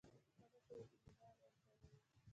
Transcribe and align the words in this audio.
هغه 0.41 0.59
ته 0.67 0.73
یې 0.79 0.83
اطمینان 0.87 1.33
ورکړی 1.41 1.81
وو. 1.89 1.99